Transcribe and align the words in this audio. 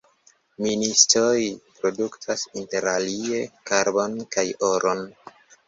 Ministoj 0.67 1.37
produktas 1.83 2.47
interalie 2.63 3.45
karbon 3.73 4.19
kaj 4.35 4.49
oron. 4.75 5.09